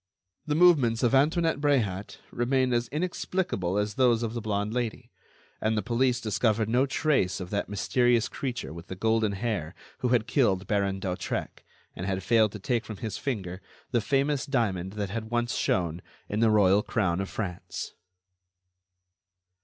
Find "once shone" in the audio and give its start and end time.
15.29-16.01